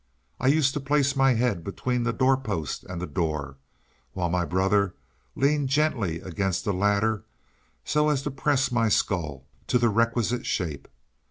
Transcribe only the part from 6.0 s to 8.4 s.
against the latter, so as to